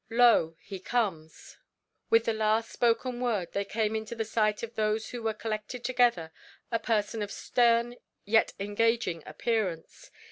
"Lo, 0.09 0.55
he 0.59 0.79
comes!" 0.79 1.59
With 2.09 2.25
the 2.25 2.33
last 2.33 2.71
spoken 2.71 3.19
word 3.19 3.51
there 3.51 3.63
came 3.63 3.95
into 3.95 4.15
the 4.15 4.25
sight 4.25 4.63
of 4.63 4.73
those 4.73 5.09
who 5.11 5.21
were 5.21 5.31
collected 5.31 5.83
together 5.83 6.31
a 6.71 6.79
person 6.79 7.21
of 7.21 7.31
stern 7.31 7.97
yet 8.25 8.53
engaging 8.59 9.21
appearance. 9.27 10.09